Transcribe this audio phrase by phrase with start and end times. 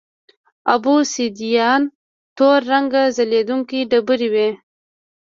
[0.71, 1.81] اوبسیدیان
[2.37, 4.49] تور رنګه ځلېدونکې ډبرې وې